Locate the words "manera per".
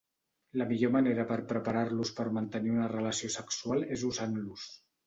0.95-1.37